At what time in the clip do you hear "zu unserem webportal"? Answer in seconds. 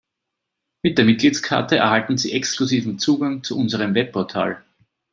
3.43-4.63